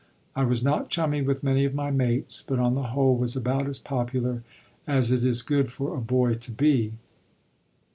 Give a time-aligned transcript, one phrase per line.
[0.35, 3.67] I was not chummy with many of my mates, but, on the whole, was about
[3.67, 4.41] as popular
[4.87, 6.93] as it is good for a boy to be.